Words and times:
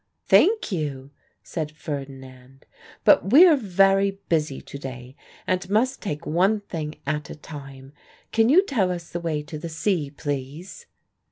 "Thank 0.25 0.71
you," 0.71 1.11
said 1.43 1.69
Ferdinand. 1.71 2.65
"But 3.03 3.31
we 3.31 3.45
are 3.45 3.55
very 3.55 4.17
busy 4.29 4.59
to 4.59 4.79
day 4.79 5.15
and 5.45 5.69
must 5.69 6.01
take 6.01 6.25
one 6.25 6.61
thing 6.61 6.95
at 7.05 7.29
a 7.29 7.35
time. 7.35 7.93
Can 8.31 8.49
you 8.49 8.65
tell 8.65 8.89
us 8.89 9.11
the 9.11 9.19
way 9.19 9.43
to 9.43 9.59
the 9.59 9.69
sea, 9.69 10.09
please?" 10.09 10.87